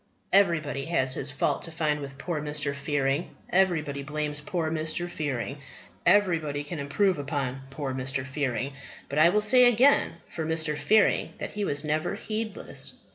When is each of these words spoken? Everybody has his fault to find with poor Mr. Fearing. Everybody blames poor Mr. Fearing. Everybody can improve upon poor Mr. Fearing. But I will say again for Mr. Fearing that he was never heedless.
Everybody 0.33 0.85
has 0.85 1.13
his 1.13 1.29
fault 1.29 1.61
to 1.61 1.71
find 1.71 1.99
with 1.99 2.17
poor 2.17 2.41
Mr. 2.41 2.73
Fearing. 2.73 3.35
Everybody 3.51 4.01
blames 4.01 4.41
poor 4.41 4.71
Mr. 4.71 5.07
Fearing. 5.07 5.59
Everybody 6.07 6.63
can 6.63 6.79
improve 6.79 7.19
upon 7.19 7.61
poor 7.69 7.93
Mr. 7.93 8.25
Fearing. 8.25 8.73
But 9.09 9.19
I 9.19 9.29
will 9.29 9.41
say 9.41 9.65
again 9.65 10.13
for 10.27 10.43
Mr. 10.43 10.75
Fearing 10.75 11.33
that 11.37 11.51
he 11.51 11.63
was 11.65 11.83
never 11.83 12.15
heedless. 12.15 13.01